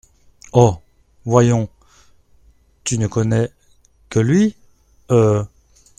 Oh! 0.53 0.81
voyons… 1.25 1.69
tu 2.83 2.97
ne 2.97 3.05
connais 3.05 3.51
que 4.09 4.17
lui… 4.17 4.55
euh… 5.11 5.43